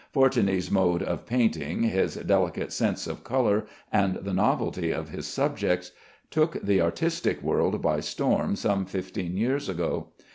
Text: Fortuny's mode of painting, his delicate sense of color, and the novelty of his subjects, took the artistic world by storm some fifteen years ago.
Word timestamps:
Fortuny's 0.11 0.71
mode 0.71 1.03
of 1.03 1.27
painting, 1.27 1.83
his 1.83 2.15
delicate 2.15 2.73
sense 2.73 3.05
of 3.05 3.23
color, 3.23 3.67
and 3.93 4.15
the 4.15 4.33
novelty 4.33 4.89
of 4.89 5.09
his 5.09 5.27
subjects, 5.27 5.91
took 6.31 6.59
the 6.59 6.81
artistic 6.81 7.43
world 7.43 7.83
by 7.83 7.99
storm 7.99 8.55
some 8.55 8.87
fifteen 8.87 9.37
years 9.37 9.69
ago. 9.69 10.07